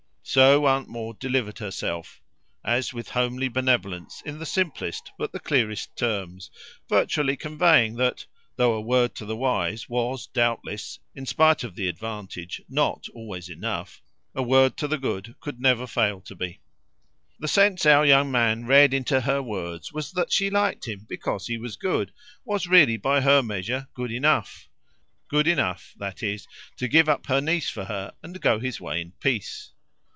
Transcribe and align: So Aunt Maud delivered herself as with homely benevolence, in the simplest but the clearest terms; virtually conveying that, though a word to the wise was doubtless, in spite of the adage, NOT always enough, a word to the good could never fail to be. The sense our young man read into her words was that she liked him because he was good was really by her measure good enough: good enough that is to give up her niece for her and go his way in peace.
So 0.23 0.65
Aunt 0.65 0.87
Maud 0.87 1.19
delivered 1.19 1.57
herself 1.59 2.21
as 2.63 2.93
with 2.93 3.09
homely 3.09 3.49
benevolence, 3.49 4.21
in 4.21 4.39
the 4.39 4.45
simplest 4.45 5.11
but 5.17 5.33
the 5.33 5.41
clearest 5.41 5.93
terms; 5.97 6.49
virtually 6.87 7.35
conveying 7.35 7.95
that, 7.97 8.25
though 8.55 8.71
a 8.73 8.79
word 8.79 9.13
to 9.15 9.25
the 9.25 9.35
wise 9.35 9.89
was 9.89 10.27
doubtless, 10.27 10.99
in 11.13 11.25
spite 11.25 11.65
of 11.65 11.75
the 11.75 11.89
adage, 11.89 12.61
NOT 12.69 13.07
always 13.13 13.49
enough, 13.49 14.01
a 14.33 14.41
word 14.41 14.77
to 14.77 14.87
the 14.87 14.97
good 14.97 15.35
could 15.41 15.59
never 15.59 15.85
fail 15.85 16.21
to 16.21 16.35
be. 16.35 16.61
The 17.37 17.49
sense 17.49 17.85
our 17.85 18.05
young 18.05 18.31
man 18.31 18.65
read 18.65 18.93
into 18.93 19.21
her 19.21 19.41
words 19.43 19.91
was 19.91 20.13
that 20.13 20.31
she 20.31 20.49
liked 20.49 20.87
him 20.87 21.05
because 21.09 21.47
he 21.47 21.57
was 21.57 21.75
good 21.75 22.13
was 22.45 22.67
really 22.67 22.95
by 22.95 23.19
her 23.19 23.43
measure 23.43 23.89
good 23.93 24.11
enough: 24.13 24.69
good 25.27 25.47
enough 25.47 25.93
that 25.97 26.23
is 26.23 26.47
to 26.77 26.87
give 26.87 27.09
up 27.09 27.25
her 27.25 27.41
niece 27.41 27.69
for 27.69 27.83
her 27.85 28.13
and 28.23 28.39
go 28.39 28.59
his 28.61 28.79
way 28.79 29.01
in 29.01 29.11
peace. 29.19 29.73